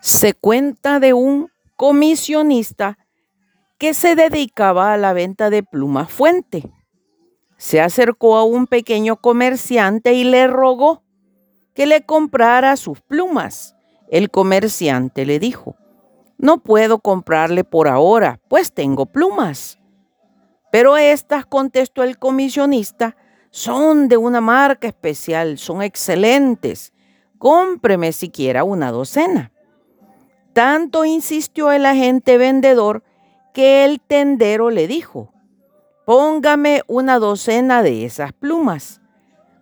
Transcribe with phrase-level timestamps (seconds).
[0.00, 2.98] Se cuenta de un comisionista
[3.78, 6.70] que se dedicaba a la venta de plumas fuente.
[7.56, 11.02] Se acercó a un pequeño comerciante y le rogó
[11.74, 13.76] que le comprara sus plumas.
[14.10, 15.76] El comerciante le dijo,
[16.38, 19.78] no puedo comprarle por ahora, pues tengo plumas.
[20.72, 23.16] Pero estas, contestó el comisionista,
[23.50, 26.92] son de una marca especial, son excelentes.
[27.38, 29.52] Cómpreme siquiera una docena.
[30.52, 33.04] Tanto insistió el agente vendedor
[33.54, 35.32] que el tendero le dijo,
[36.04, 39.00] póngame una docena de esas plumas.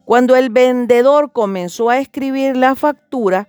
[0.05, 3.49] Cuando el vendedor comenzó a escribir la factura,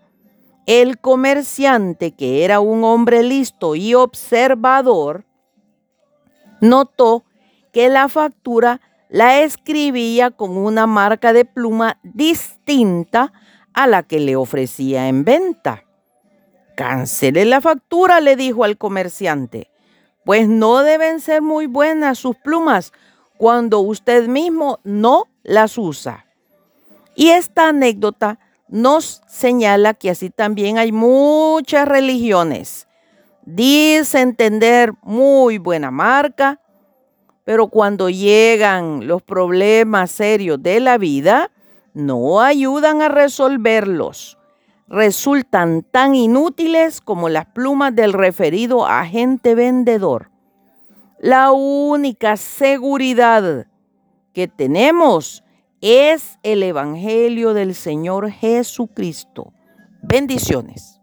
[0.65, 5.25] el comerciante, que era un hombre listo y observador,
[6.61, 7.23] notó
[7.71, 13.33] que la factura la escribía con una marca de pluma distinta
[13.73, 15.85] a la que le ofrecía en venta.
[16.79, 19.69] Cancele la factura, le dijo al comerciante,
[20.23, 22.93] pues no deben ser muy buenas sus plumas
[23.37, 26.25] cuando usted mismo no las usa.
[27.15, 32.87] Y esta anécdota nos señala que así también hay muchas religiones.
[33.41, 36.61] Dicen tener muy buena marca,
[37.43, 41.51] pero cuando llegan los problemas serios de la vida,
[41.93, 44.38] no ayudan a resolverlos
[44.89, 50.31] resultan tan inútiles como las plumas del referido agente vendedor.
[51.19, 53.67] La única seguridad
[54.33, 55.43] que tenemos
[55.81, 59.53] es el Evangelio del Señor Jesucristo.
[60.01, 60.98] Bendiciones.